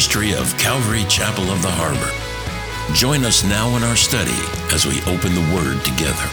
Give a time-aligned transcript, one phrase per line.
[0.00, 2.94] ministry of Calvary Chapel of the Harbor.
[2.94, 4.32] Join us now in our study
[4.72, 6.24] as we open the Word together.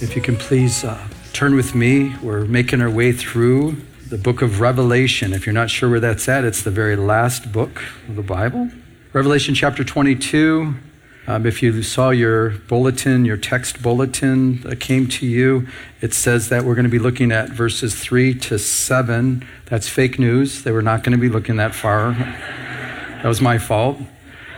[0.00, 4.40] If you can please uh, turn with me, we're making our way through the book
[4.40, 5.32] of Revelation.
[5.32, 8.70] If you're not sure where that's at, it's the very last book of the Bible.
[9.12, 10.74] Revelation chapter 22.
[11.26, 15.66] Um, if you saw your bulletin, your text bulletin that came to you,
[16.02, 19.46] it says that we're going to be looking at verses 3 to 7.
[19.66, 20.64] That's fake news.
[20.64, 22.12] They were not going to be looking that far.
[22.12, 23.98] that was my fault.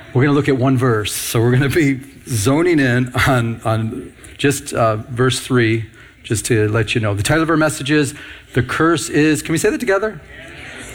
[0.08, 1.12] We're going to look at one verse.
[1.12, 5.88] So we're going to be zoning in on, on just uh, verse 3,
[6.24, 7.14] just to let you know.
[7.14, 8.12] The title of our message is
[8.54, 10.20] The Curse is, can we say that together?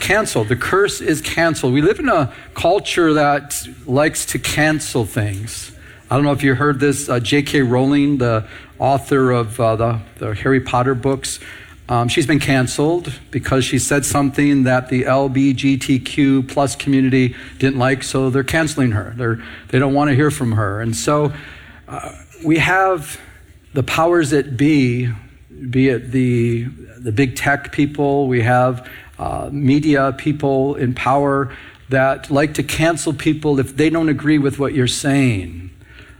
[0.01, 0.49] Canceled.
[0.49, 1.73] The curse is canceled.
[1.73, 5.71] We live in a culture that likes to cancel things.
[6.09, 7.07] I don't know if you heard this.
[7.07, 7.61] Uh, J.K.
[7.61, 8.45] Rowling, the
[8.79, 11.39] author of uh, the, the, Harry Potter books,
[11.87, 18.03] um, she's been canceled because she said something that the LBGTQ plus community didn't like,
[18.03, 19.13] so they're canceling her.
[19.15, 20.81] They're, they don't want to hear from her.
[20.81, 21.31] And so
[21.87, 22.11] uh,
[22.43, 23.19] we have
[23.73, 25.11] the powers that be,
[25.69, 26.63] be it the,
[26.97, 28.89] the big tech people, we have
[29.21, 31.55] uh, media people in power
[31.89, 35.69] that like to cancel people if they don't agree with what you're saying.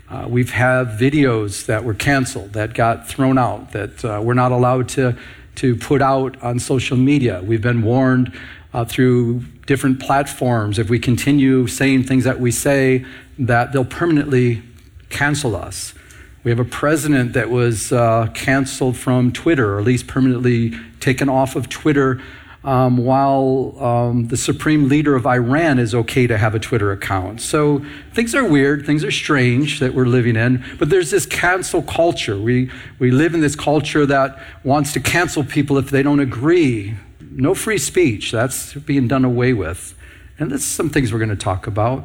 [0.08, 4.52] Uh, we've had videos that were canceled, that got thrown out, that uh, we're not
[4.52, 5.18] allowed to,
[5.56, 7.42] to put out on social media.
[7.44, 8.38] We've been warned
[8.72, 13.04] uh, through different platforms if we continue saying things that we say,
[13.40, 14.62] that they'll permanently
[15.10, 15.96] cancel us.
[16.44, 21.30] We have a president that was uh, canceled from Twitter, or at least permanently taken
[21.30, 22.22] off of Twitter
[22.64, 27.42] um, while um, the supreme leader of Iran is okay to have a Twitter account.
[27.42, 27.84] So
[28.14, 32.38] things are weird, things are strange that we're living in, but there's this cancel culture.
[32.38, 36.96] We, we live in this culture that wants to cancel people if they don't agree.
[37.32, 39.98] No free speech, that's being done away with.
[40.38, 42.04] And that's some things we're going to talk about.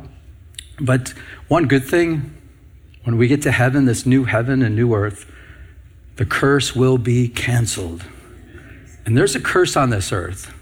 [0.81, 1.13] But
[1.49, 2.35] one good thing,
[3.05, 5.31] when we get to heaven, this new heaven and new earth,
[6.17, 8.05] the curse will be canceled.
[9.07, 10.53] And there's a curse on this earth.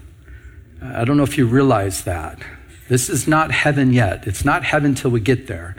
[0.81, 2.39] I don't know if you realize that.
[2.87, 4.27] This is not heaven yet.
[4.27, 5.75] It's not heaven till we get there.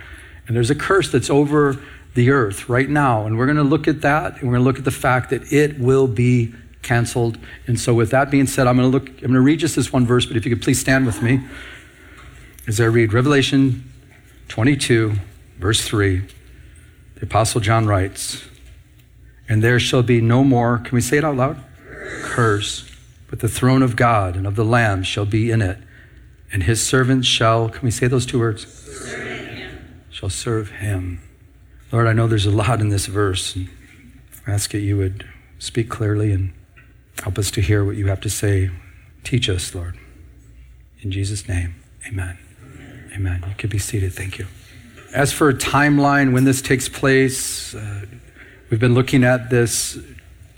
[0.46, 1.78] And there's a curse that's over
[2.14, 3.24] the earth right now.
[3.24, 5.30] And we're going to look at that and we're going to look at the fact
[5.30, 7.38] that it will be canceled.
[7.68, 9.76] And so, with that being said, I'm going to look, I'm going to read just
[9.76, 11.40] this one verse, but if you could please stand with me
[12.66, 13.92] as I read Revelation
[14.48, 15.14] 22,
[15.58, 16.22] verse 3.
[17.16, 18.44] The Apostle John writes,
[19.48, 21.62] And there shall be no more, can we say it out loud?
[22.22, 22.90] Curse,
[23.28, 25.78] but the throne of God and of the Lamb shall be in it,
[26.52, 28.66] and his servants shall, can we say those two words?
[28.66, 29.36] Serve
[30.16, 31.20] shall serve him.
[31.92, 33.54] Lord, I know there's a lot in this verse.
[33.54, 33.68] And
[34.46, 35.28] I ask that you would
[35.58, 36.54] speak clearly and
[37.22, 38.70] help us to hear what you have to say.
[39.24, 39.98] Teach us, Lord.
[41.02, 41.74] In Jesus' name,
[42.08, 42.38] amen.
[42.64, 43.10] Amen.
[43.14, 43.44] amen.
[43.46, 44.14] You can be seated.
[44.14, 44.46] Thank you.
[45.12, 48.06] As for a timeline, when this takes place, uh,
[48.70, 49.98] we've been looking at this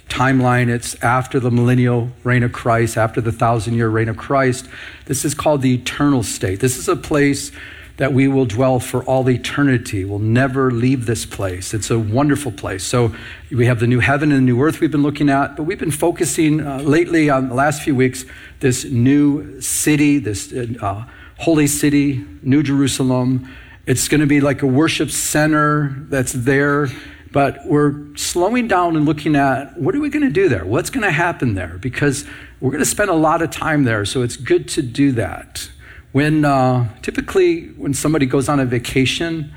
[0.09, 0.69] timeline.
[0.69, 4.69] It's after the millennial reign of Christ, after the thousand year reign of Christ.
[5.07, 6.61] This is called the eternal state.
[6.61, 7.53] This is a place
[7.99, 10.05] that we will dwell for all eternity.
[10.05, 11.75] We'll never leave this place.
[11.75, 12.85] It's a wonderful place.
[12.85, 13.13] So
[13.51, 15.81] we have the new heaven and the new earth we've been looking at, but we've
[15.81, 18.25] been focusing uh, lately on the last few weeks
[18.61, 21.05] this new city, this uh,
[21.39, 23.49] holy city, New Jerusalem.
[23.85, 26.89] It's going to be like a worship center that's there
[27.33, 30.65] but we're slowing down and looking at what are we going to do there?
[30.65, 31.79] What's going to happen there?
[31.79, 32.25] Because
[32.61, 35.71] we're going to spend a lot of time there, so it's good to do that.
[36.13, 39.53] When uh, typically when somebody goes on a vacation,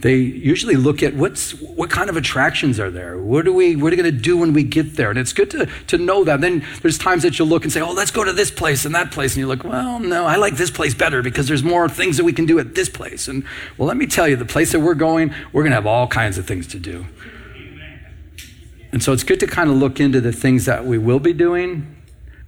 [0.00, 3.18] they usually look at what's what kind of attractions are there?
[3.18, 5.08] What are we what are we going to do when we get there?
[5.08, 6.42] And it's good to, to know that.
[6.42, 8.94] Then there's times that you'll look and say oh let's go to this place and
[8.94, 9.32] that place.
[9.32, 12.24] And you look well no i like this place better because there's more things that
[12.24, 13.26] we can do at this place.
[13.26, 13.44] And
[13.78, 16.06] well let me tell you the place that we're going we're going to have all
[16.06, 17.06] kinds of things to do.
[18.92, 21.32] And so it's good to kind of look into the things that we will be
[21.32, 21.96] doing.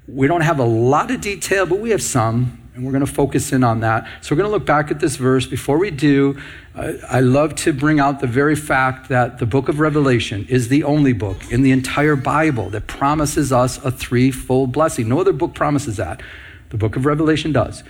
[0.06, 3.12] We don't have a lot of detail but we have some and we're going to
[3.12, 4.08] focus in on that.
[4.20, 5.46] So we're going to look back at this verse.
[5.46, 6.38] Before we do,
[6.76, 10.84] I love to bring out the very fact that the book of Revelation is the
[10.84, 15.08] only book in the entire Bible that promises us a threefold blessing.
[15.08, 16.22] No other book promises that.
[16.70, 17.82] The book of Revelation does.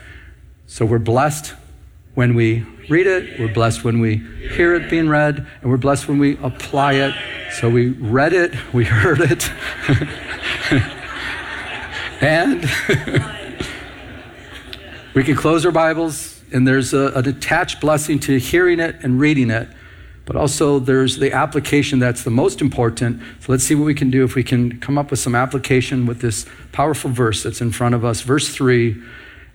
[0.67, 1.53] So we're blessed
[2.15, 6.09] when we read it, we're blessed when we hear it being read, and we're blessed
[6.09, 7.15] when we apply it.
[7.53, 9.51] So we read it, we heard it,
[12.23, 13.35] and
[15.19, 19.19] We can close our Bibles, and there's a, an attached blessing to hearing it and
[19.19, 19.67] reading it.
[20.27, 23.21] but also there's the application that's the most important.
[23.41, 26.07] So let's see what we can do if we can come up with some application
[26.07, 28.21] with this powerful verse that's in front of us.
[28.21, 28.97] Verse 3,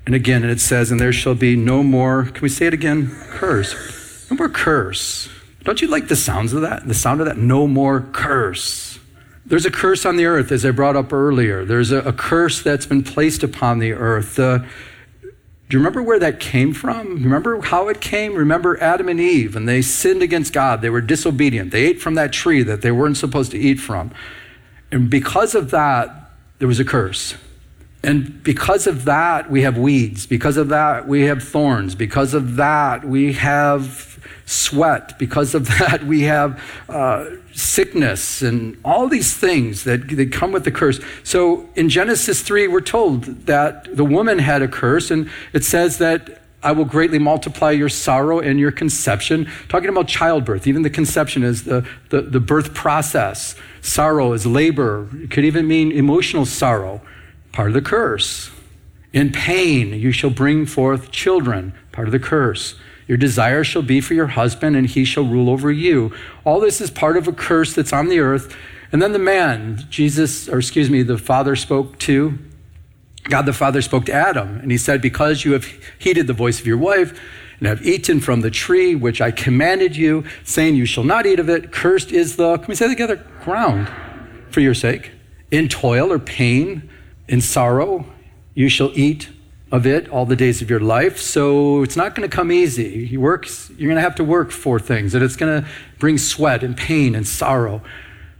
[0.05, 2.73] and again, and it says, And there shall be no more, can we say it
[2.73, 3.09] again?
[3.29, 4.29] Curse.
[4.29, 5.29] No more curse.
[5.63, 6.89] Don't you like the sounds of that?
[6.89, 7.37] The sound of that?
[7.37, 8.99] No more curse.
[9.45, 11.63] There's a curse on the earth, as I brought up earlier.
[11.63, 14.37] There's a, a curse that's been placed upon the earth.
[15.69, 17.23] Do you remember where that came from?
[17.23, 18.35] Remember how it came?
[18.35, 20.81] Remember Adam and Eve, and they sinned against God.
[20.81, 21.71] They were disobedient.
[21.71, 24.11] They ate from that tree that they weren't supposed to eat from.
[24.91, 27.35] And because of that, there was a curse.
[28.03, 30.27] And because of that, we have weeds.
[30.27, 31.95] Because of that, we have thorns.
[31.95, 34.12] Because of that, we have
[34.45, 35.17] sweat.
[35.19, 40.63] Because of that, we have uh, sickness and all these things that, that come with
[40.63, 40.99] the curse.
[41.23, 45.97] So in Genesis 3, we're told that the woman had a curse, and it says
[45.99, 49.49] that I will greatly multiply your sorrow and your conception.
[49.67, 53.55] Talking about childbirth, even the conception is the, the, the birth process.
[53.81, 55.09] Sorrow is labor.
[55.13, 57.01] It could even mean emotional sorrow,
[57.51, 58.49] part of the curse.
[59.11, 62.75] In pain, you shall bring forth children, part of the curse.
[63.07, 66.13] Your desire shall be for your husband, and he shall rule over you.
[66.45, 68.55] All this is part of a curse that's on the earth.
[68.91, 72.37] And then the man, Jesus, or excuse me, the Father spoke to,
[73.23, 75.65] God the Father spoke to Adam, and he said, Because you have
[75.97, 77.19] heeded the voice of your wife,
[77.59, 81.39] and have eaten from the tree which I commanded you, saying, You shall not eat
[81.39, 83.89] of it, cursed is the, can we say together, ground
[84.49, 85.11] for your sake.
[85.49, 86.89] In toil or pain,
[87.27, 88.05] in sorrow,
[88.53, 89.29] you shall eat
[89.73, 91.17] of it all the days of your life.
[91.17, 93.07] So it's not going to come easy.
[93.07, 95.67] He works, you're going to have to work for things, and it's going to
[95.97, 97.81] bring sweat and pain and sorrow.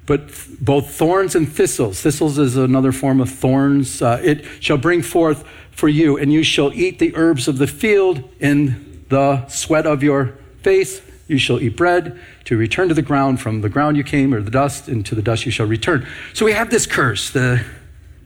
[0.06, 0.30] But
[0.62, 5.44] both thorns and thistles, thistles is another form of thorns, uh, it shall bring forth
[5.72, 10.04] for you, and you shall eat the herbs of the field in the sweat of
[10.04, 11.02] your face.
[11.28, 13.42] You shall eat bread to return to the ground.
[13.42, 16.06] From the ground you came, or the dust, and to the dust you shall return.
[16.34, 17.66] So we have this curse the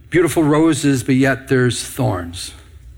[0.09, 2.53] beautiful roses, but yet there's thorns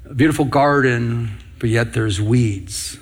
[0.10, 2.98] a beautiful garden, but yet there's weeds.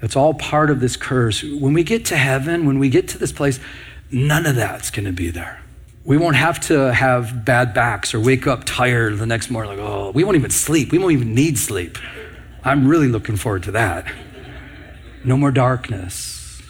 [0.00, 1.42] That's all part of this curse.
[1.42, 3.58] When we get to heaven, when we get to this place,
[4.12, 5.60] none of that's going to be there.
[6.04, 9.80] We won't have to have bad backs or wake up tired the next morning, like,
[9.80, 10.92] oh, we won't even sleep.
[10.92, 11.98] We won't even need sleep.
[12.62, 14.06] I'm really looking forward to that.
[15.24, 16.62] No more darkness.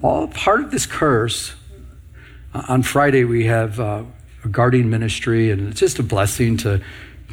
[0.00, 1.54] All part of this curse.
[2.54, 4.04] On Friday, we have uh,
[4.44, 6.80] a guardian ministry, and it's just a blessing to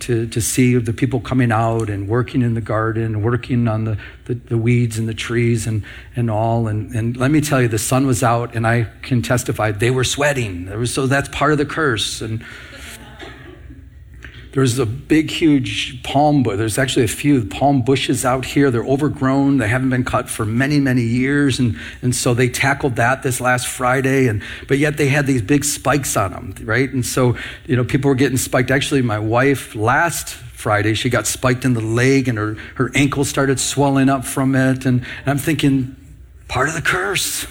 [0.01, 3.98] to, to see the people coming out and working in the garden, working on the,
[4.25, 5.84] the, the, weeds and the trees and,
[6.16, 6.68] and all.
[6.68, 9.92] And, and let me tell you, the sun was out, and I can testify they
[9.92, 10.69] were sweating.
[10.78, 12.22] Was, so that's part of the curse.
[12.22, 12.44] And
[14.51, 16.57] there's a big, huge palm bush.
[16.57, 18.72] There's actually a few palm bushes out here.
[18.72, 19.57] They're overgrown.
[19.57, 21.60] They haven't been cut for many, many years.
[21.60, 24.28] And, and so they tackled that this last Friday.
[24.28, 26.92] And, but yet they had these big spikes on them, right?
[26.92, 28.71] And so, you know, people were getting spiked.
[28.71, 33.26] Actually, my wife last Friday, she got spiked in the leg and her, her ankle
[33.26, 34.85] started swelling up from it.
[34.85, 35.95] And, and I'm thinking,
[36.47, 37.45] part of the curse.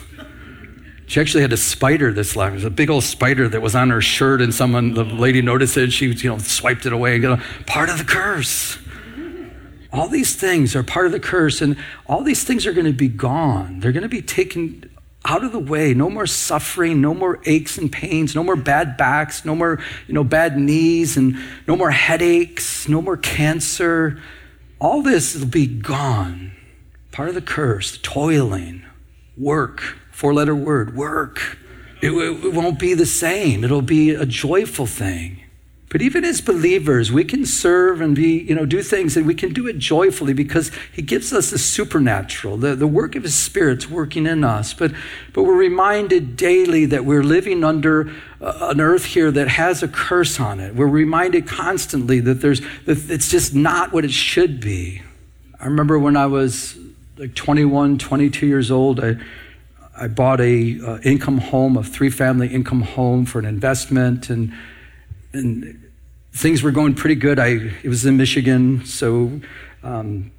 [1.09, 2.53] She actually had a spider this time.
[2.53, 5.41] It was a big old spider that was on her shirt, and someone, the lady
[5.41, 5.91] noticed it.
[5.91, 7.17] She, you know, swiped it away.
[7.17, 8.79] You know, part of the curse.
[9.91, 12.93] All these things are part of the curse, and all these things are going to
[12.93, 13.81] be gone.
[13.81, 14.91] They're going to be taken
[15.25, 15.95] out of the way.
[15.95, 20.13] No more suffering, no more aches and pains, no more bad backs, no more, you
[20.13, 24.21] know, bad knees, and no more headaches, no more cancer.
[24.79, 26.53] All this will be gone.
[27.13, 28.85] Part of the curse, toiling,
[29.39, 31.59] work, Four letter word, work.
[32.03, 33.63] It, it, won't be the same.
[33.63, 35.45] It'll be a joyful thing.
[35.91, 39.37] But even as believers, we can serve and be, you know, do things and we
[39.37, 43.37] can do it joyfully because He gives us the supernatural, the, the work of His
[43.37, 44.75] Spirit's working in us.
[44.75, 44.91] But,
[45.35, 50.41] but we're reminded daily that we're living under an earth here that has a curse
[50.41, 50.75] on it.
[50.75, 55.01] We're reminded constantly that there's, that it's just not what it should be.
[55.61, 56.77] I remember when I was
[57.17, 59.17] like 21, 22 years old, I,
[60.01, 64.53] I bought a uh, income home, a three family income home for an investment, and
[65.33, 65.91] and
[66.33, 67.39] things were going pretty good.
[67.39, 69.41] I it was in Michigan, so
[69.83, 70.31] um,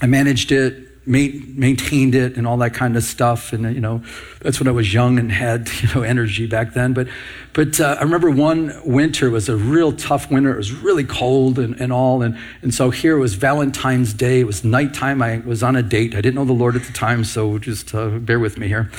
[0.00, 3.52] I managed it maintained it and all that kind of stuff.
[3.52, 4.02] And you know,
[4.40, 6.92] that's when I was young and had you know energy back then.
[6.92, 7.08] But
[7.52, 10.54] but uh, I remember one winter was a real tough winter.
[10.54, 12.22] It was really cold and, and all.
[12.22, 14.40] And and so here was Valentine's Day.
[14.40, 15.22] It was nighttime.
[15.22, 16.14] I was on a date.
[16.14, 18.90] I didn't know the Lord at the time, so just uh, bear with me here.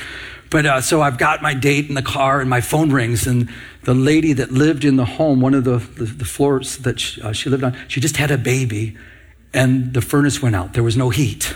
[0.51, 3.49] But uh, so I've got my date in the car, and my phone rings, and
[3.83, 7.21] the lady that lived in the home, one of the the, the floors that she,
[7.21, 8.95] uh, she lived on, she just had a baby,
[9.53, 10.73] and the furnace went out.
[10.73, 11.53] There was no heat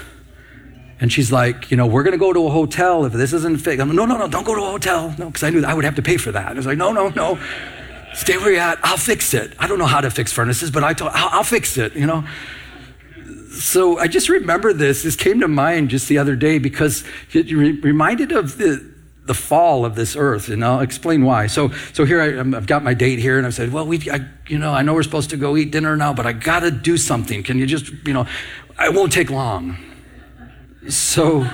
[1.01, 3.57] And she's like, you know, we're going to go to a hotel if this isn't
[3.61, 3.79] fixed.
[3.79, 5.15] I'm like, no, no, no, don't go to a hotel.
[5.17, 6.47] No, because I knew I would have to pay for that.
[6.47, 7.39] I was like, no, no, no.
[8.13, 8.79] Stay where you're at.
[8.83, 9.53] I'll fix it.
[9.59, 12.05] I don't know how to fix furnaces, but I told, I'll, I'll fix it, you
[12.05, 12.25] know.
[13.51, 15.03] So I just remember this.
[15.03, 18.93] This came to mind just the other day because it reminded of the,
[19.25, 21.47] the fall of this earth, and I'll explain why.
[21.47, 24.27] So, so here I, have got my date here, and I said, well, we, I,
[24.47, 26.71] you know, I know we're supposed to go eat dinner now, but I got to
[26.71, 27.43] do something.
[27.43, 28.27] Can you just, you know,
[28.77, 29.77] I won't take long.
[30.87, 31.45] So,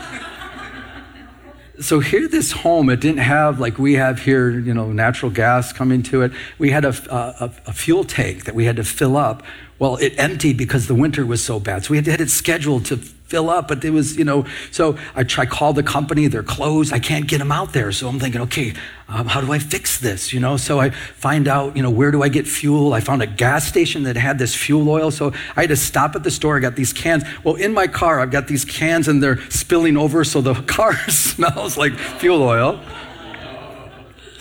[1.79, 5.73] so here, this home, it didn't have like we have here, you know, natural gas
[5.73, 6.31] coming to it.
[6.59, 9.43] We had a, a, a fuel tank that we had to fill up.
[9.79, 11.85] Well, it emptied because the winter was so bad.
[11.85, 14.97] So we had, had it scheduled to fill up, but it was, you know, so
[15.15, 17.91] I try call the company, they're closed, I can't get them out there.
[17.91, 18.73] So I'm thinking, okay,
[19.07, 20.31] um, how do I fix this?
[20.31, 22.93] You know, so I find out, you know, where do I get fuel?
[22.93, 26.15] I found a gas station that had this fuel oil, so I had to stop
[26.15, 26.57] at the store.
[26.57, 27.23] I got these cans.
[27.43, 30.93] Well, in my car, I've got these cans and they're spilling over, so the car
[31.09, 32.79] smells like fuel oil.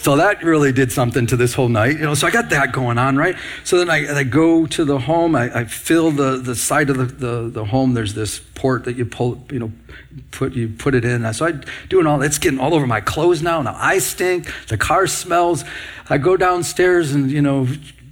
[0.05, 2.13] So that really did something to this whole night, you know.
[2.13, 3.37] So I got that going on, right?
[3.65, 5.35] So then I, I go to the home.
[5.35, 7.95] I, I fill the, the side of the, the, the, home.
[7.95, 9.73] There's this port that you pull, you know,
[10.31, 11.33] put you put it in.
[11.33, 11.53] So I
[11.89, 12.21] doing all.
[12.21, 13.63] It's getting all over my clothes now.
[13.63, 14.53] Now I stink.
[14.69, 15.65] The car smells.
[16.11, 17.67] I go downstairs and you know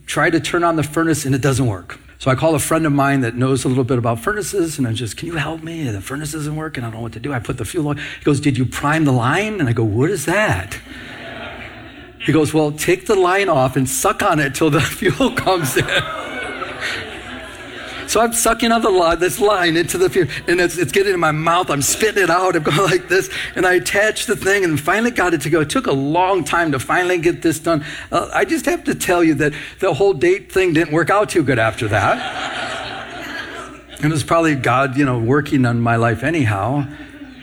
[0.06, 2.00] try to turn on the furnace and it doesn't work.
[2.20, 4.87] So I call a friend of mine that knows a little bit about furnaces, and
[4.87, 5.88] I'm just, can you help me?
[5.88, 6.84] The furnace isn't working.
[6.84, 7.32] And I don't know what to do.
[7.34, 7.99] I put the fuel on.
[7.99, 9.61] He goes, Did you prime the line?
[9.61, 10.78] And I go, What is that?
[12.25, 15.76] He goes, Well, take the line off and suck on it till the fuel comes
[15.76, 15.85] in.
[18.12, 21.14] So I'm sucking on the line, this line into the fuel, and it's, it's getting
[21.14, 21.71] in my mouth.
[21.71, 22.55] I'm spitting it out.
[22.55, 25.61] I'm going like this, and I attach the thing, and finally got it to go.
[25.61, 27.85] It took a long time to finally get this done.
[28.11, 31.31] Uh, I just have to tell you that the whole date thing didn't work out
[31.31, 32.19] too good after that.
[33.97, 36.87] and it was probably God, you know, working on my life anyhow.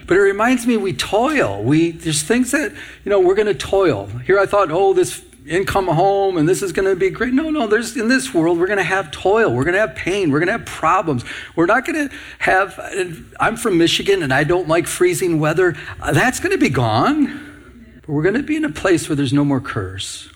[0.09, 1.63] But it reminds me we toil.
[1.63, 2.71] We there's things that,
[3.05, 4.07] you know, we're gonna toil.
[4.25, 7.33] Here I thought, oh, this income home and this is going to be great.
[7.33, 9.95] No, no, there's in this world we're going to have toil, we're going to have
[9.95, 11.25] pain, we're going to have problems.
[11.55, 12.79] We're not going to have
[13.39, 15.75] I'm from Michigan and I don't like freezing weather.
[15.99, 18.01] Uh, that's going to be gone.
[18.01, 20.29] But we're going to be in a place where there's no more curse.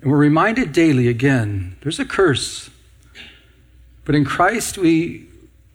[0.00, 2.70] And we're reminded daily again, there's a curse.
[4.04, 5.25] But in Christ we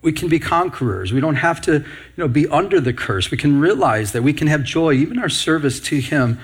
[0.02, 1.14] we can be conquerors.
[1.14, 1.86] We don't have to, you
[2.18, 3.30] know, be under the curse.
[3.30, 6.40] We can realize that we can have joy, even our service to Him.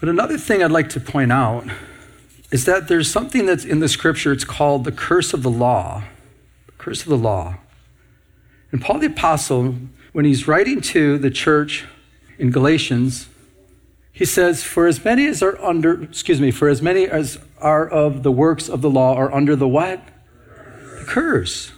[0.00, 1.66] But another thing I'd like to point out
[2.50, 6.04] is that there's something that's in the scripture, it's called the curse of the law.
[6.66, 7.56] The curse of the law.
[8.72, 9.74] And Paul the Apostle,
[10.12, 11.86] when he's writing to the church
[12.38, 13.28] in Galatians,
[14.12, 17.88] he says, For as many as are under, excuse me, for as many as are
[17.88, 20.00] of the works of the law are under the what?
[20.98, 21.72] The curse.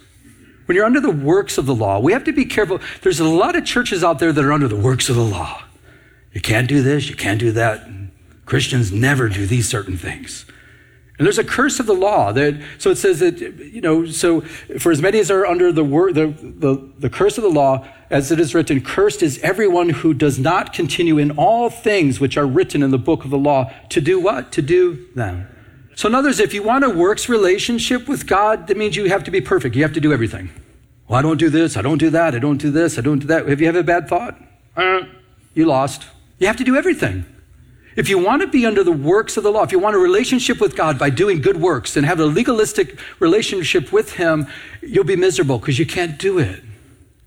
[0.71, 2.79] When you're under the works of the law, we have to be careful.
[3.01, 5.63] There's a lot of churches out there that are under the works of the law.
[6.31, 7.85] You can't do this, you can't do that.
[8.45, 10.45] Christians never do these certain things.
[11.17, 14.39] And there's a curse of the law that so it says that you know so
[14.79, 17.85] for as many as are under the word the, the, the curse of the law
[18.09, 22.37] as it is written cursed is everyone who does not continue in all things which
[22.37, 25.49] are written in the book of the law to do what to do them
[25.95, 29.23] so in others if you want a works relationship with god that means you have
[29.23, 30.49] to be perfect you have to do everything
[31.11, 33.19] well, I don't do this, I don't do that, I don't do this, I don't
[33.19, 33.45] do that.
[33.45, 34.41] Have you had a bad thought?
[34.77, 35.01] Uh,
[35.53, 36.07] you lost.
[36.39, 37.25] You have to do everything.
[37.97, 39.99] If you want to be under the works of the law, if you want a
[39.99, 44.47] relationship with God by doing good works and have a legalistic relationship with Him,
[44.81, 46.63] you'll be miserable because you can't do it.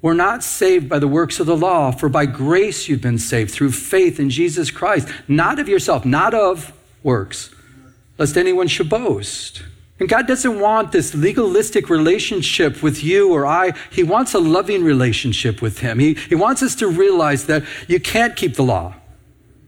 [0.01, 3.51] We're not saved by the works of the law, for by grace you've been saved
[3.51, 7.54] through faith in Jesus Christ, not of yourself, not of works,
[8.19, 9.63] lest anyone should boast.
[10.01, 13.73] And God doesn't want this legalistic relationship with you or I.
[13.91, 16.01] He wants a loving relationship with Him.
[16.01, 18.95] He, he wants us to realize that you can't keep the law.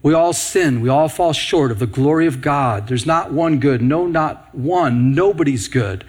[0.03, 0.81] We all sin.
[0.81, 2.89] We all fall short of the glory of God.
[2.89, 3.83] There's not one good.
[3.83, 5.15] No, not one.
[5.15, 6.05] Nobody's good.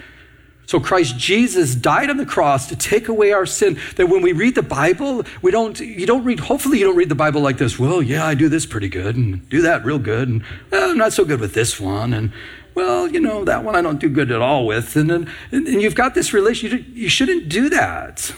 [0.67, 3.79] So Christ Jesus died on the cross to take away our sin.
[3.95, 7.07] That when we read the Bible, we don't, you don't read, hopefully you don't read
[7.07, 7.79] the Bible like this.
[7.79, 10.27] Well, yeah, I do this pretty good and do that real good.
[10.27, 12.11] And well, I'm not so good with this one.
[12.11, 12.33] And
[12.75, 14.97] well, you know, that one I don't do good at all with.
[14.97, 16.85] And, then and, and you've got this relationship.
[16.89, 18.35] You shouldn't do that.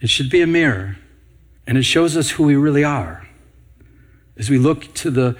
[0.00, 0.96] It should be a mirror.
[1.66, 3.28] And it shows us who we really are.
[4.38, 5.36] As we look to, the,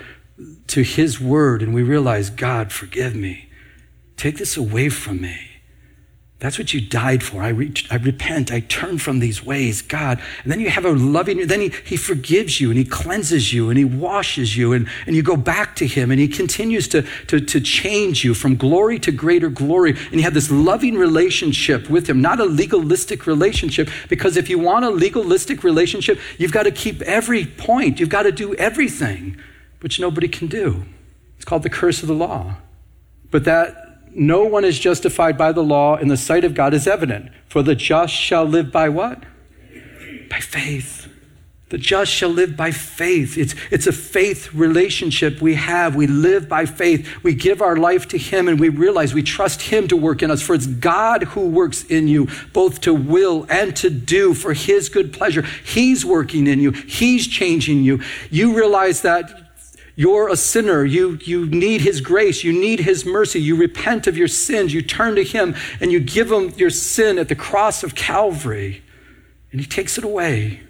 [0.67, 3.49] to His Word and we realize, God, forgive me.
[4.19, 5.50] Take this away from me.
[6.41, 7.43] That's what you died for.
[7.43, 7.49] I,
[7.91, 8.51] I repent.
[8.51, 10.23] I turn from these ways, God.
[10.43, 13.69] And then you have a loving, then he, he forgives you and he cleanses you
[13.69, 17.03] and he washes you and, and you go back to him and he continues to,
[17.27, 19.91] to, to change you from glory to greater glory.
[19.91, 24.59] And you have this loving relationship with him, not a legalistic relationship, because if you
[24.59, 29.37] want a legalistic relationship, you've got to keep every point, you've got to do everything,
[29.81, 30.85] which nobody can do.
[31.37, 32.57] It's called the curse of the law.
[33.31, 36.87] But that no one is justified by the law in the sight of God is
[36.87, 37.31] evident.
[37.49, 39.25] For the just shall live by what?
[40.29, 41.09] By faith.
[41.71, 43.39] The just shall live by faith.
[43.39, 45.95] It's, it's a faith relationship we have.
[45.95, 47.23] We live by faith.
[47.23, 50.33] We give our life to Him and we realize we trust Him to work in
[50.33, 50.43] us.
[50.43, 54.89] For it's God who works in you, both to will and to do for His
[54.89, 55.43] good pleasure.
[55.43, 58.03] He's working in you, He's changing you.
[58.31, 59.50] You realize that
[60.01, 60.83] you're a sinner.
[60.83, 62.43] You, you need His grace.
[62.43, 63.39] You need His mercy.
[63.39, 64.73] You repent of your sins.
[64.73, 68.83] You turn to Him and you give Him your sin at the cross of Calvary.
[69.53, 70.63] And He takes it away.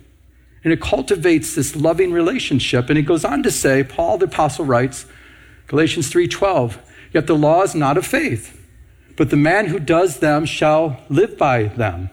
[0.65, 2.89] And it cultivates this loving relationship.
[2.89, 5.07] And he goes on to say, Paul the apostle writes,
[5.69, 6.79] Galatians 3:12,
[7.13, 8.61] yet the law is not of faith,
[9.17, 12.11] but the man who does them shall live by them.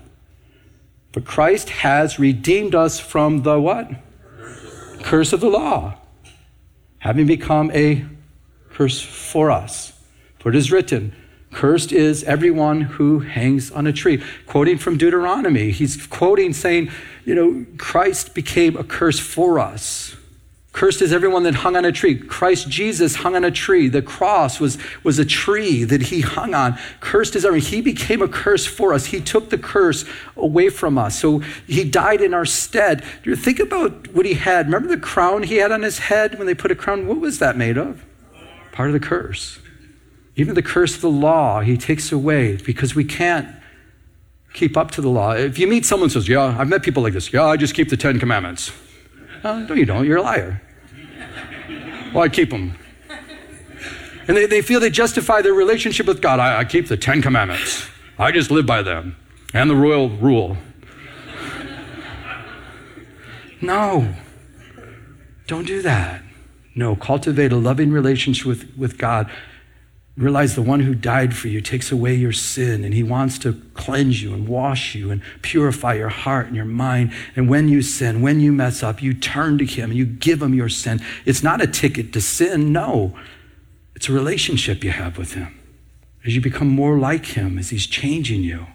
[1.13, 3.89] But Christ has redeemed us from the what?
[5.01, 5.97] Curse of the law
[6.99, 8.05] having become a
[8.69, 9.93] curse for us.
[10.39, 11.13] For it is written,
[11.51, 14.21] Cursed is everyone who hangs on a tree.
[14.45, 16.91] Quoting from Deuteronomy, he's quoting saying,
[17.25, 20.15] you know, Christ became a curse for us.
[20.77, 22.15] Cursed is everyone that hung on a tree.
[22.15, 23.89] Christ Jesus hung on a tree.
[23.89, 26.77] The cross was, was a tree that he hung on.
[26.99, 27.65] Cursed is everyone.
[27.65, 29.07] He became a curse for us.
[29.07, 30.05] He took the curse
[30.35, 31.17] away from us.
[31.17, 33.03] So he died in our stead.
[33.03, 34.67] Think about what he had.
[34.67, 37.07] Remember the crown he had on his head when they put a crown?
[37.07, 38.05] What was that made of?
[38.71, 39.57] Part of the curse.
[40.35, 43.47] Even the curse of the law, he takes away because we can't
[44.53, 45.31] keep up to the law.
[45.31, 47.33] If you meet someone who says, Yeah, I've met people like this.
[47.33, 48.71] Yeah, I just keep the Ten Commandments.
[49.43, 50.05] Uh, no, you don't.
[50.05, 50.61] You're a liar.
[52.13, 52.77] Well, I keep them.
[54.27, 56.39] And they, they feel they justify their relationship with God.
[56.39, 57.87] I, I keep the Ten Commandments,
[58.19, 59.15] I just live by them
[59.53, 60.57] and the royal rule.
[63.61, 64.13] No,
[65.47, 66.21] don't do that.
[66.75, 69.31] No, cultivate a loving relationship with, with God.
[70.17, 73.61] Realize the one who died for you takes away your sin and he wants to
[73.75, 77.13] cleanse you and wash you and purify your heart and your mind.
[77.35, 80.41] And when you sin, when you mess up, you turn to him and you give
[80.41, 81.01] him your sin.
[81.25, 83.15] It's not a ticket to sin, no.
[83.95, 85.53] It's a relationship you have with him.
[86.25, 88.65] As you become more like him, as he's changing you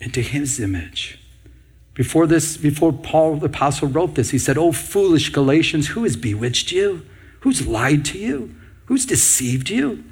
[0.00, 1.18] into his image.
[1.92, 6.16] Before this, before Paul the apostle wrote this, he said, Oh, foolish Galatians, who has
[6.16, 7.04] bewitched you?
[7.40, 8.54] Who's lied to you?
[8.86, 10.04] Who's deceived you?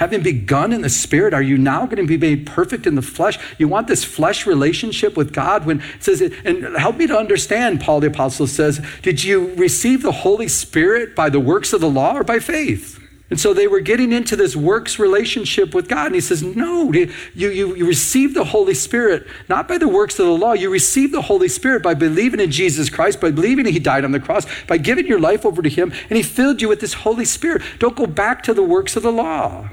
[0.00, 3.02] Having begun in the spirit, are you now going to be made perfect in the
[3.02, 3.38] flesh?
[3.58, 7.82] You want this flesh relationship with God when it says, and help me to understand,
[7.82, 11.90] Paul the Apostle says, did you receive the Holy Spirit by the works of the
[11.90, 12.98] law or by faith?
[13.28, 16.06] And so they were getting into this works relationship with God.
[16.06, 20.18] And he says, No, you, you, you receive the Holy Spirit not by the works
[20.18, 20.54] of the law.
[20.54, 24.12] You receive the Holy Spirit by believing in Jesus Christ, by believing He died on
[24.12, 26.94] the cross, by giving your life over to Him, and He filled you with this
[26.94, 27.62] Holy Spirit.
[27.78, 29.68] Don't go back to the works of the law.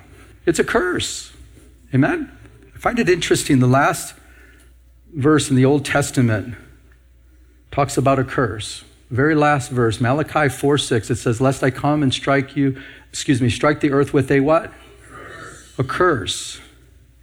[0.48, 1.34] It's a curse.
[1.94, 2.32] Amen?
[2.74, 3.60] I find it interesting.
[3.60, 4.16] The last
[5.14, 6.56] verse in the Old Testament
[7.70, 8.86] talks about a curse.
[9.12, 13.42] Very last verse, Malachi 4 6, it says, Lest I come and strike you, excuse
[13.42, 14.72] me, strike the earth with a what?
[15.78, 16.62] A curse.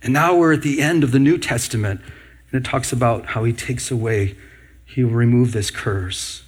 [0.02, 2.02] And now we're at the end of the New Testament,
[2.50, 4.36] and it talks about how he takes away,
[4.84, 6.42] he will remove this curse.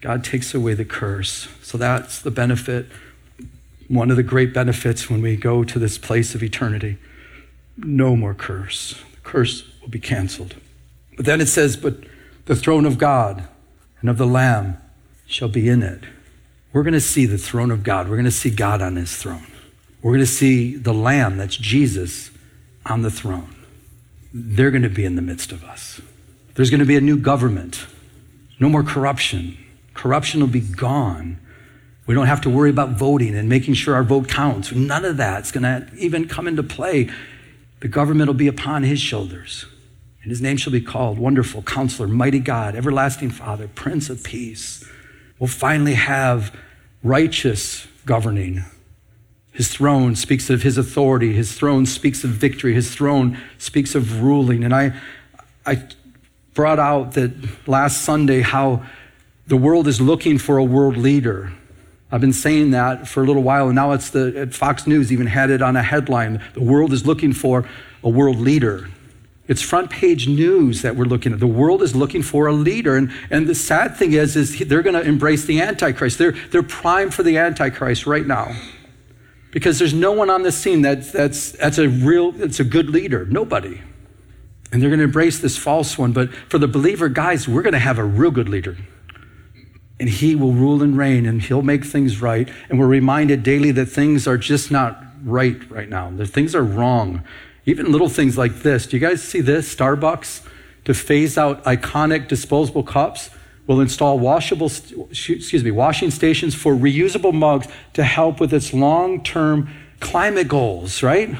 [0.00, 1.48] God takes away the curse.
[1.62, 2.86] So that's the benefit
[3.88, 6.98] one of the great benefits when we go to this place of eternity.
[7.76, 9.02] No more curse.
[9.14, 10.56] The curse will be canceled.
[11.16, 11.96] But then it says, But
[12.46, 13.46] the throne of God
[14.00, 14.78] and of the Lamb
[15.26, 16.04] shall be in it.
[16.72, 18.08] We're going to see the throne of God.
[18.08, 19.46] We're going to see God on his throne.
[20.02, 22.30] We're going to see the Lamb, that's Jesus,
[22.84, 23.54] on the throne.
[24.32, 26.00] They're going to be in the midst of us.
[26.54, 27.86] There's going to be a new government.
[28.60, 29.56] No more corruption.
[29.94, 31.38] Corruption will be gone
[32.06, 34.72] we don't have to worry about voting and making sure our vote counts.
[34.72, 37.10] None of that's going to even come into play.
[37.80, 39.66] The government will be upon his shoulders.
[40.22, 44.84] And his name shall be called Wonderful Counselor, Mighty God, Everlasting Father, Prince of Peace.
[45.38, 46.54] We'll finally have
[47.02, 48.64] righteous governing.
[49.52, 51.32] His throne speaks of his authority.
[51.32, 52.74] His throne speaks of victory.
[52.74, 54.64] His throne speaks of ruling.
[54.64, 54.98] And I,
[55.64, 55.86] I
[56.54, 58.84] brought out that last Sunday how
[59.46, 61.52] the world is looking for a world leader.
[62.14, 65.26] I've been saying that for a little while, and now it's the Fox News even
[65.26, 66.40] had it on a headline.
[66.52, 67.68] The world is looking for
[68.04, 68.88] a world leader.
[69.48, 71.40] It's front page news that we're looking at.
[71.40, 72.96] The world is looking for a leader.
[72.96, 76.18] And, and the sad thing is, is they're going to embrace the Antichrist.
[76.18, 78.56] They're, they're primed for the Antichrist right now.
[79.50, 82.90] Because there's no one on the scene that's, that's, that's a real, it's a good
[82.90, 83.24] leader.
[83.24, 83.80] Nobody.
[84.70, 86.12] And they're going to embrace this false one.
[86.12, 88.76] But for the believer, guys, we're going to have a real good leader.
[90.00, 92.48] And he will rule and reign and he'll make things right.
[92.68, 96.10] And we're reminded daily that things are just not right right now.
[96.10, 97.22] The things are wrong.
[97.64, 98.86] Even little things like this.
[98.86, 99.74] Do you guys see this?
[99.74, 100.46] Starbucks
[100.84, 103.30] to phase out iconic disposable cups
[103.66, 109.70] will install washable, excuse me, washing stations for reusable mugs to help with its long-term
[110.00, 111.34] climate goals, right?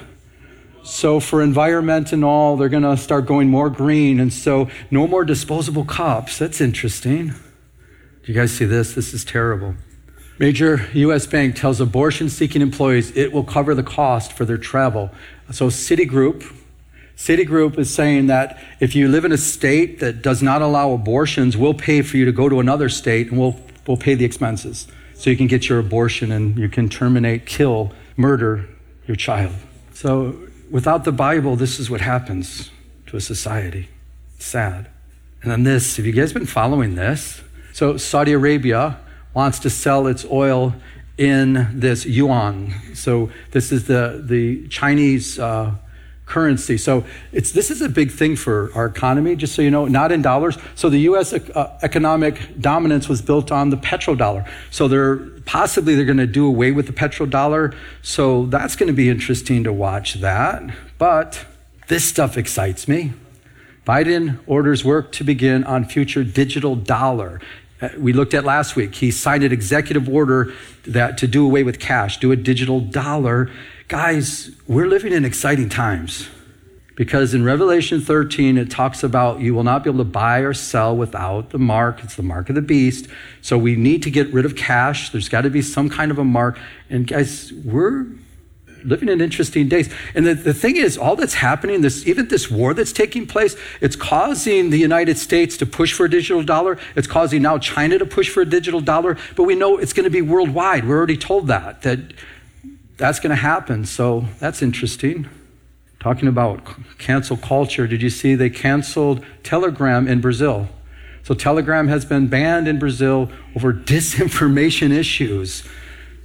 [0.83, 5.07] So for environment and all, they're going to start going more green and so no
[5.07, 6.39] more disposable cups.
[6.39, 7.35] That's interesting.
[8.25, 8.95] Do you guys see this?
[8.95, 9.75] This is terrible.
[10.39, 15.11] Major US bank tells abortion seeking employees it will cover the cost for their travel
[15.51, 16.53] so, Citigroup,
[17.17, 21.57] Citigroup is saying that if you live in a state that does not allow abortions,
[21.57, 23.57] we'll pay for you to go to another state and we'll,
[23.87, 24.89] we'll pay the expenses.
[25.15, 28.69] So you can get your abortion and you can terminate, kill, murder
[29.07, 29.55] your child.
[29.93, 30.37] So
[30.71, 32.71] without the Bible, this is what happens
[33.07, 33.91] to a society.
[34.39, 34.89] Sad.
[35.43, 37.43] And then this, have you guys been following this?
[37.75, 39.01] So Saudi Arabia
[39.35, 40.77] wants to sell its oil
[41.19, 42.73] in this yuan.
[42.95, 45.75] So this is the, the Chinese uh,
[46.25, 46.79] currency.
[46.79, 50.13] So it's, this is a big thing for our economy, just so you know, not
[50.13, 50.57] in dollars.
[50.77, 51.33] So the U.S.
[51.33, 54.49] Uh, economic dominance was built on the petrodollar.
[54.71, 57.77] So they're possibly they're going to do away with the petrodollar.
[58.03, 60.63] So that's going to be interesting to watch that.
[60.97, 61.45] But
[61.89, 63.15] this stuff excites me.
[63.87, 67.41] Biden orders work to begin on future digital dollar.
[67.85, 68.95] Uh, we looked at last week.
[68.95, 70.55] He signed an executive order
[70.87, 73.51] that to do away with cash, do a digital dollar.
[73.89, 76.29] Guys, we're living in exciting times
[76.95, 80.55] because in Revelation 13 it talks about you will not be able to buy or
[80.55, 82.03] sell without the mark.
[82.03, 83.07] It's the mark of the beast.
[83.43, 85.11] So we need to get rid of cash.
[85.11, 86.59] There's got to be some kind of a mark.
[86.89, 88.07] And guys, we're
[88.85, 89.93] living in interesting days.
[90.15, 93.57] And the, the thing is, all that's happening, this, even this war that's taking place,
[93.81, 96.79] it's causing the United States to push for a digital dollar.
[96.95, 99.17] It's causing now China to push for a digital dollar.
[99.37, 100.87] But we know it's going to be worldwide.
[100.87, 101.99] We're already told that, that
[102.97, 103.85] that's going to happen.
[103.85, 105.29] So that's interesting.
[106.01, 106.61] Talking about
[106.99, 110.69] cancel culture, did you see they canceled Telegram in Brazil?
[111.23, 115.65] So Telegram has been banned in Brazil over disinformation issues.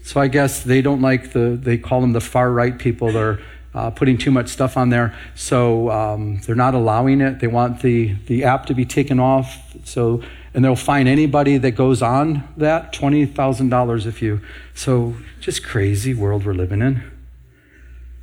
[0.09, 3.11] So I guess they don't like the, they call them the far right people.
[3.11, 3.39] They're
[3.75, 5.15] uh, putting too much stuff on there.
[5.35, 7.41] So um, they're not allowing it.
[7.41, 9.61] They want the, the app to be taken off.
[9.83, 10.23] So,
[10.55, 14.41] and they'll fine anybody that goes on that $20,000 if you.
[14.73, 17.03] So just crazy world we're living in.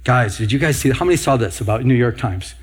[0.02, 2.56] Guys, did you guys see, how many saw this about New York Times?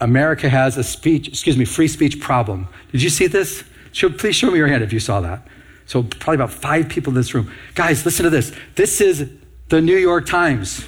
[0.00, 2.68] America has a speech, excuse me, free speech problem.
[2.92, 3.64] Did you see this?
[3.90, 5.42] Show, please show me your hand if you saw that.
[5.90, 7.50] So, probably about five people in this room.
[7.74, 8.52] Guys, listen to this.
[8.76, 9.28] This is
[9.70, 10.86] the New York Times.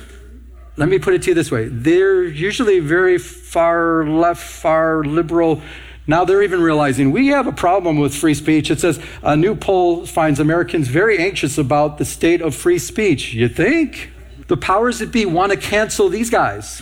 [0.76, 5.60] Let me put it to you this way they're usually very far left, far liberal.
[6.06, 8.70] Now they're even realizing we have a problem with free speech.
[8.70, 13.34] It says a new poll finds Americans very anxious about the state of free speech.
[13.34, 14.12] You think?
[14.46, 16.80] The powers that be want to cancel these guys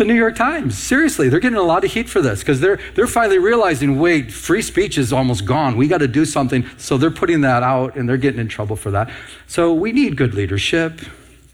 [0.00, 0.78] the New York Times.
[0.78, 4.32] Seriously, they're getting a lot of heat for this because they're, they're finally realizing wait,
[4.32, 5.76] free speech is almost gone.
[5.76, 6.64] We got to do something.
[6.78, 9.10] So they're putting that out and they're getting in trouble for that.
[9.46, 11.00] So we need good leadership.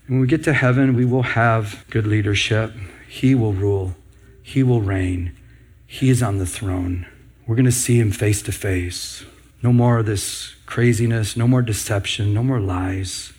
[0.07, 2.73] When we get to heaven, we will have good leadership.
[3.09, 3.97] He will rule,
[4.45, 5.37] He will reign,
[5.85, 7.05] He is on the throne.
[7.49, 9.25] We're going to see Him face to face.
[9.61, 13.33] No more of this craziness, no more deception, no more lies,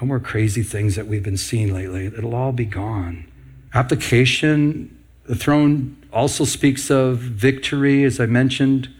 [0.00, 2.06] no more crazy things that we've been seeing lately.
[2.06, 3.26] It'll all be gone.
[3.74, 8.90] Application, the throne also speaks of victory, as I mentioned.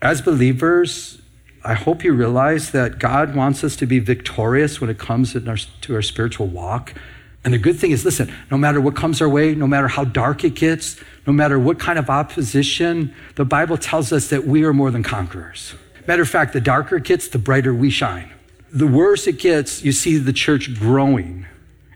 [0.00, 1.20] As believers,
[1.64, 5.56] I hope you realize that God wants us to be victorious when it comes our,
[5.56, 6.94] to our spiritual walk.
[7.44, 10.04] And the good thing is, listen, no matter what comes our way, no matter how
[10.04, 14.64] dark it gets, no matter what kind of opposition, the Bible tells us that we
[14.64, 15.74] are more than conquerors.
[16.06, 18.32] Matter of fact, the darker it gets, the brighter we shine.
[18.72, 21.46] The worse it gets, you see the church growing.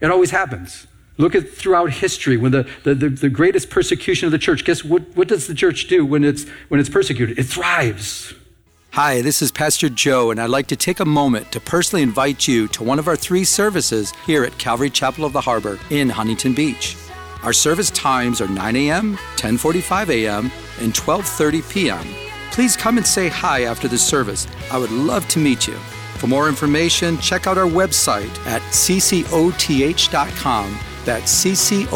[0.01, 0.87] It always happens.
[1.19, 4.85] Look at throughout history when the, the, the, the, greatest persecution of the church, guess
[4.85, 7.39] what, what does the church do when it's, when it's persecuted?
[7.39, 8.35] It thrives.
[8.91, 12.47] Hi, this is Pastor Joe, and I'd like to take a moment to personally invite
[12.47, 16.11] you to one of our three services here at Calvary Chapel of the Harbor in
[16.11, 16.97] Huntington Beach.
[17.43, 20.51] Our service times are 9 a.m., 10:45 a.m.,
[20.81, 22.07] and 12:30 p.m.
[22.51, 24.47] Please come and say hi after the service.
[24.71, 25.75] I would love to meet you.
[26.19, 29.19] For more information, check out our website at ccoth.com
[31.07, 31.89] that's ccoth.com.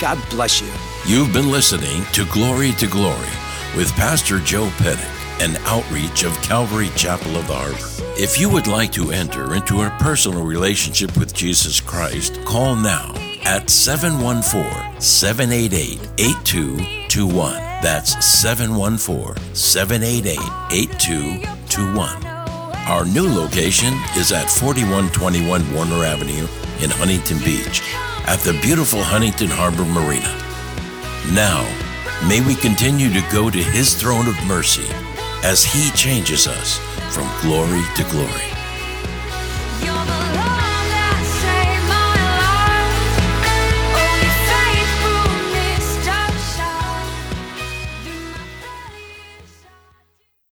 [0.00, 0.68] God bless you.
[1.06, 3.30] You've been listening to Glory to Glory
[3.74, 5.06] with Pastor Joe Pettit,
[5.40, 7.78] an outreach of Calvary Chapel of the Harbor.
[8.20, 13.14] If you would like to enter into a personal relationship with Jesus Christ, call now
[13.44, 17.54] at 714 788 8221.
[17.80, 20.38] That's 714 788
[20.72, 22.26] 8221.
[22.88, 26.48] Our new location is at 4121 Warner Avenue
[26.82, 27.82] in Huntington Beach
[28.26, 30.32] at the beautiful Huntington Harbor Marina.
[31.32, 31.62] Now,
[32.28, 34.88] may we continue to go to His throne of mercy
[35.44, 36.78] as He changes us
[37.14, 38.57] from glory to glory.